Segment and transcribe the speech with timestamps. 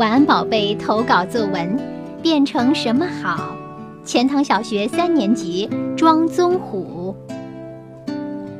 [0.00, 1.78] 晚安宝贝投稿作文，
[2.22, 3.54] 变成什么好？
[4.02, 7.14] 钱塘小学三年级庄宗虎。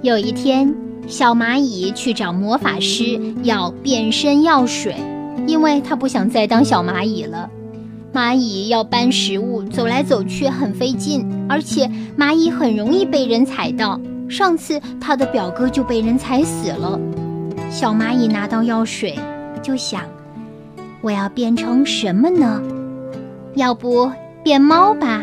[0.00, 0.74] 有一天，
[1.06, 4.96] 小蚂蚁去找魔法师要变身药水，
[5.46, 7.50] 因为他不想再当小蚂蚁了。
[8.14, 14.00] 蚂蚁要搬食物，走来走去很费劲，而且蚂蚁很容易被人踩到。
[14.26, 16.98] 上次他的表哥就被人踩死了。
[17.68, 19.18] 小蚂蚁拿到药水，
[19.62, 20.00] 就想：
[21.02, 22.60] 我要变成什么呢？
[23.54, 24.10] 要不
[24.42, 25.22] 变猫吧，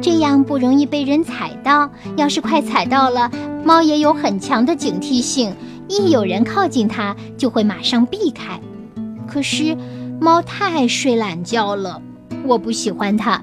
[0.00, 1.90] 这样不容易被人踩到。
[2.16, 3.30] 要是快踩到了，
[3.64, 5.54] 猫也有很强的警惕性，
[5.88, 8.60] 一有人靠近它，就会马上避开。
[9.26, 9.76] 可是
[10.20, 12.00] 猫太爱睡懒觉了。
[12.46, 13.42] 我不喜欢它，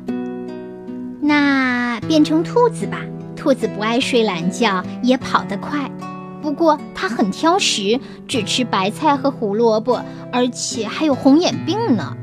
[1.22, 3.00] 那变成兔子吧。
[3.36, 5.90] 兔子不爱睡懒觉，也跑得快，
[6.42, 10.02] 不过它很挑食，只吃白菜和胡萝卜，
[10.32, 12.18] 而且还有红眼病呢。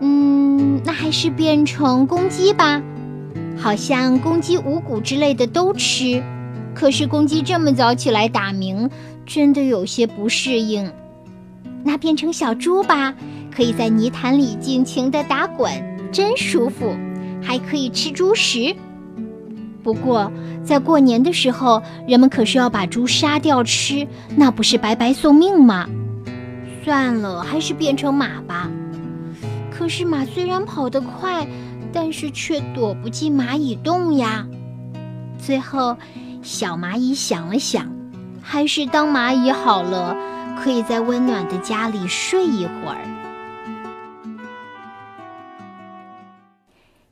[0.00, 2.82] 嗯，那还是变成公鸡吧。
[3.56, 6.22] 好像公鸡五谷之类的都吃，
[6.74, 8.90] 可是公鸡这么早起来打鸣，
[9.24, 10.92] 真的有些不适应。
[11.84, 13.14] 那变成小猪吧。
[13.56, 15.70] 可以在泥潭里尽情地打滚，
[16.10, 16.92] 真舒服，
[17.40, 18.74] 还可以吃猪食。
[19.84, 20.32] 不过，
[20.64, 25.86] 在过年的时候，人们可是要把猪杀掉吃，那不是白白送命吗？
[26.82, 28.70] 算了，还是变成马吧。
[29.70, 31.46] 可是马虽然跑得快，
[31.92, 34.46] 但是却躲不进蚂蚁洞呀。
[35.38, 35.94] 最后，
[36.42, 37.86] 小蚂蚁想了想，
[38.40, 40.16] 还是当蚂蚁好了，
[40.58, 43.13] 可以在温暖的家里睡一会儿。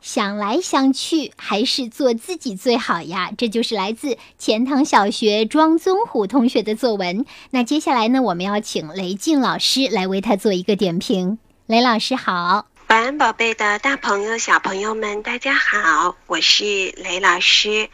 [0.03, 3.33] 想来想去，还是做自己最好呀。
[3.39, 7.25] 这就是来自钱塘小学庄宗虎同学的作文。
[7.53, 11.39] 那接下来呢，我们要请雷静老师来为他做一个点评。
[11.67, 17.89] 雷老师好，晚安，宝贝的大朋友、小朋友们，大家好，我是雷老师。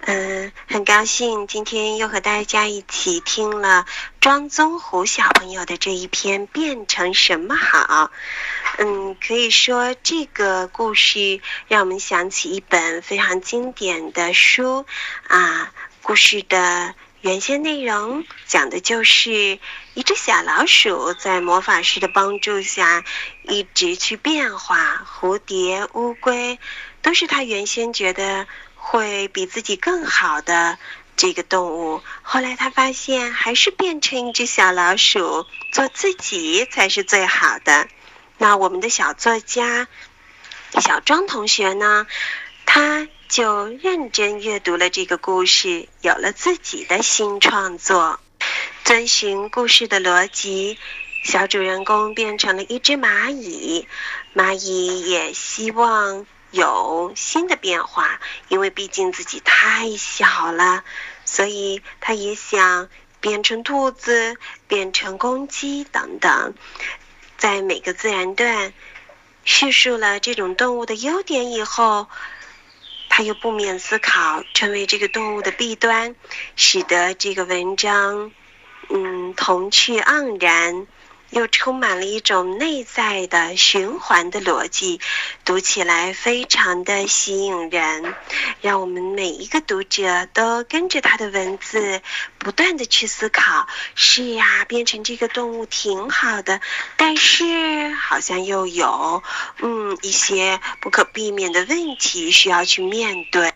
[0.00, 3.84] 嗯，很高兴今天又和大家一起听了
[4.20, 8.06] 庄宗虎小朋友的这一篇《变成什么好》。
[8.78, 14.86] 嗯，可以说这个故事让我们想起一本非常经典的书
[15.26, 15.74] 啊。
[16.00, 19.58] 故事的原先内容讲的就是
[19.98, 23.02] 一只小老鼠在魔法师的帮助下
[23.42, 26.60] 一直去变化，蝴蝶、乌龟
[27.02, 30.78] 都是他原先觉得会比自己更好的
[31.16, 32.00] 这个动物。
[32.22, 37.88] 后来他发现，还是变成一只小老鼠，做自己才是最好的。
[38.36, 39.88] 那我们的小作家
[40.80, 42.06] 小庄同学呢，
[42.66, 48.20] 他就认真阅读了这个故事，有了自己的新创作。
[48.88, 50.78] 遵循故事的逻辑，
[51.22, 53.86] 小主人公变成了一只蚂蚁，
[54.34, 58.18] 蚂蚁也希望有新的变化，
[58.48, 60.84] 因为毕竟自己太小了，
[61.26, 62.88] 所以他也想
[63.20, 64.38] 变成兔子，
[64.68, 66.54] 变成公鸡等等。
[67.36, 68.72] 在每个自然段
[69.44, 72.06] 叙述了这种动物的优点以后，
[73.10, 76.16] 他又不免思考成为这个动物的弊端，
[76.56, 78.32] 使得这个文章，
[78.88, 80.86] 嗯，童趣盎然。
[81.30, 84.98] 又充满了一种内在的循环的逻辑，
[85.44, 88.14] 读起来非常的吸引人，
[88.62, 92.00] 让我们每一个读者都跟着他的文字，
[92.38, 96.62] 不断的去思考：是呀，变成这个动物挺好的，
[96.96, 99.22] 但是好像又有
[99.58, 103.52] 嗯一些不可避免的问题需要去面对，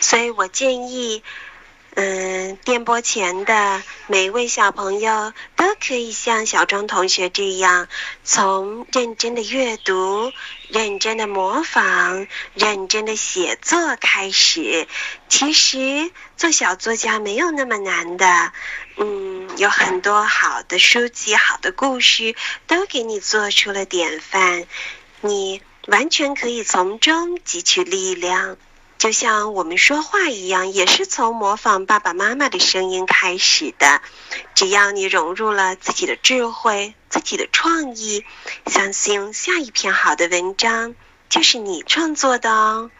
[0.00, 1.22] 所以我建议。
[1.94, 7.86] 嗯，电波前的每一位小朋友都可以像小庄同学这样，
[8.24, 10.32] 从认真的阅读、
[10.68, 14.88] 认真的模仿、认真的写作开始。
[15.28, 18.52] 其实做小作家没有那么难的，
[18.96, 22.34] 嗯，有很多好的书籍、好的故事
[22.66, 24.64] 都给你做出了典范，
[25.20, 28.56] 你完全可以从中汲取力量。
[29.02, 34.00] 就像我们说话一样，也是从模仿爸爸妈妈的声音开始的。
[34.54, 38.24] 只要你融入了自己的智慧、自己的创意，
[38.66, 40.94] 相信下一篇好的文章
[41.28, 42.92] 就是你创作的哦。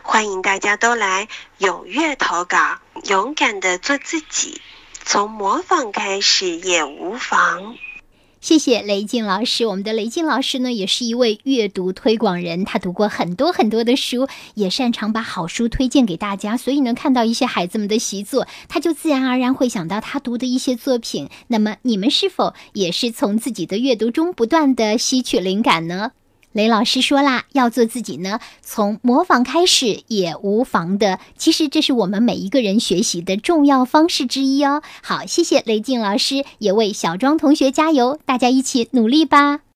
[0.00, 1.28] 欢迎大家都来
[1.58, 4.62] 踊跃投稿，勇敢的做自己，
[5.04, 7.76] 从模仿开始也无妨。
[8.40, 9.66] 谢谢雷静老师。
[9.66, 16.56] 我们的雷静老师呢，也是一位阅读推广人，他读过很多很多的书，也擅长把好书推荐给大家。
[16.56, 21.28] 所以呢，看到一些孩子们的习作，他就自然而然会想到他读的一些作品。
[21.48, 26.12] 那么，你们是否也是从自己的阅读中不断的吸取灵感呢？
[26.52, 31.20] 雷老师说啦，要做自己呢，从模仿开始也无妨的。
[31.38, 34.82] 其实这是我们每一个人学习的重要方式之一哦。
[35.00, 39.60] 好，谢谢雷静老师，也为小庄同学加油，大家一起努力吧。